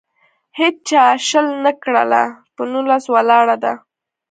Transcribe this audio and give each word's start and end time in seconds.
هیچا 0.59 1.03
شل 1.27 1.47
نه 1.65 1.71
کړله. 1.83 2.23
په 2.55 2.61
نولس 2.71 3.03
ولاړه 3.13 3.55
ده. 3.63 3.73